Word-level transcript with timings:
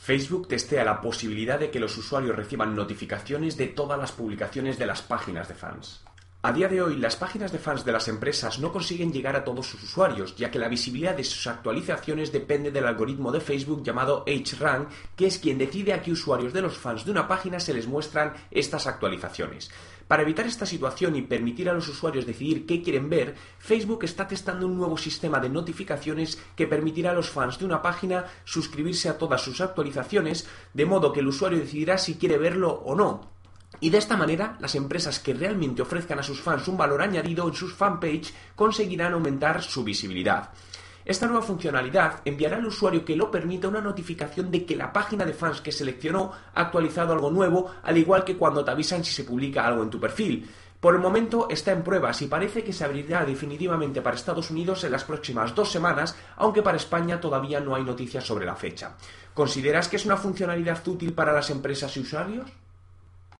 Facebook 0.00 0.48
testea 0.48 0.82
la 0.82 1.02
posibilidad 1.02 1.60
de 1.60 1.70
que 1.70 1.78
los 1.78 1.94
usuarios 1.98 2.34
reciban 2.34 2.74
notificaciones 2.74 3.58
de 3.58 3.66
todas 3.66 3.98
las 3.98 4.12
publicaciones 4.12 4.78
de 4.78 4.86
las 4.86 5.02
páginas 5.02 5.46
de 5.46 5.54
fans. 5.54 6.00
A 6.42 6.54
día 6.54 6.68
de 6.68 6.80
hoy, 6.80 6.96
las 6.96 7.16
páginas 7.16 7.52
de 7.52 7.58
fans 7.58 7.84
de 7.84 7.92
las 7.92 8.08
empresas 8.08 8.60
no 8.60 8.72
consiguen 8.72 9.12
llegar 9.12 9.36
a 9.36 9.44
todos 9.44 9.66
sus 9.66 9.82
usuarios, 9.82 10.34
ya 10.36 10.50
que 10.50 10.58
la 10.58 10.68
visibilidad 10.68 11.14
de 11.14 11.22
sus 11.22 11.46
actualizaciones 11.46 12.32
depende 12.32 12.70
del 12.70 12.86
algoritmo 12.86 13.30
de 13.30 13.42
Facebook 13.42 13.82
llamado 13.82 14.24
HRank, 14.26 14.88
que 15.16 15.26
es 15.26 15.38
quien 15.38 15.58
decide 15.58 15.92
a 15.92 16.00
qué 16.00 16.12
usuarios 16.12 16.54
de 16.54 16.62
los 16.62 16.78
fans 16.78 17.04
de 17.04 17.10
una 17.10 17.28
página 17.28 17.60
se 17.60 17.74
les 17.74 17.86
muestran 17.86 18.32
estas 18.50 18.86
actualizaciones. 18.86 19.70
Para 20.08 20.22
evitar 20.22 20.46
esta 20.46 20.64
situación 20.64 21.14
y 21.14 21.20
permitir 21.20 21.68
a 21.68 21.74
los 21.74 21.86
usuarios 21.88 22.24
decidir 22.24 22.64
qué 22.64 22.80
quieren 22.80 23.10
ver, 23.10 23.34
Facebook 23.58 24.04
está 24.04 24.26
testando 24.26 24.66
un 24.66 24.78
nuevo 24.78 24.96
sistema 24.96 25.40
de 25.40 25.50
notificaciones 25.50 26.42
que 26.56 26.66
permitirá 26.66 27.10
a 27.10 27.14
los 27.14 27.28
fans 27.28 27.58
de 27.58 27.66
una 27.66 27.82
página 27.82 28.24
suscribirse 28.44 29.10
a 29.10 29.18
todas 29.18 29.42
sus 29.42 29.60
actualizaciones, 29.60 30.48
de 30.72 30.86
modo 30.86 31.12
que 31.12 31.20
el 31.20 31.28
usuario 31.28 31.58
decidirá 31.58 31.98
si 31.98 32.14
quiere 32.14 32.38
verlo 32.38 32.80
o 32.86 32.94
no, 32.94 33.39
y 33.80 33.90
de 33.90 33.98
esta 33.98 34.16
manera, 34.16 34.56
las 34.60 34.74
empresas 34.74 35.18
que 35.18 35.34
realmente 35.34 35.82
ofrezcan 35.82 36.18
a 36.18 36.22
sus 36.22 36.40
fans 36.40 36.68
un 36.68 36.76
valor 36.76 37.00
añadido 37.00 37.48
en 37.48 37.54
sus 37.54 37.74
fanpage 37.74 38.32
conseguirán 38.54 39.14
aumentar 39.14 39.62
su 39.62 39.82
visibilidad. 39.82 40.50
Esta 41.04 41.26
nueva 41.26 41.42
funcionalidad 41.42 42.20
enviará 42.26 42.58
al 42.58 42.66
usuario 42.66 43.04
que 43.04 43.16
lo 43.16 43.30
permita 43.30 43.68
una 43.68 43.80
notificación 43.80 44.50
de 44.50 44.66
que 44.66 44.76
la 44.76 44.92
página 44.92 45.24
de 45.24 45.32
fans 45.32 45.62
que 45.62 45.72
seleccionó 45.72 46.30
ha 46.54 46.60
actualizado 46.60 47.14
algo 47.14 47.30
nuevo, 47.30 47.70
al 47.82 47.96
igual 47.96 48.22
que 48.22 48.36
cuando 48.36 48.62
te 48.62 48.70
avisan 48.70 49.02
si 49.02 49.12
se 49.12 49.24
publica 49.24 49.66
algo 49.66 49.82
en 49.82 49.90
tu 49.90 49.98
perfil. 49.98 50.48
Por 50.78 50.94
el 50.94 51.00
momento 51.00 51.48
está 51.50 51.72
en 51.72 51.82
pruebas 51.82 52.20
y 52.22 52.26
parece 52.26 52.62
que 52.62 52.72
se 52.72 52.84
abrirá 52.84 53.24
definitivamente 53.24 54.02
para 54.02 54.16
Estados 54.16 54.50
Unidos 54.50 54.84
en 54.84 54.92
las 54.92 55.04
próximas 55.04 55.54
dos 55.54 55.70
semanas, 55.70 56.16
aunque 56.36 56.62
para 56.62 56.76
España 56.76 57.20
todavía 57.20 57.60
no 57.60 57.74
hay 57.74 57.82
noticias 57.82 58.24
sobre 58.24 58.46
la 58.46 58.56
fecha. 58.56 58.94
¿Consideras 59.34 59.88
que 59.88 59.96
es 59.96 60.06
una 60.06 60.16
funcionalidad 60.16 60.86
útil 60.86 61.12
para 61.12 61.32
las 61.32 61.50
empresas 61.50 61.96
y 61.96 62.00
usuarios? 62.00 62.50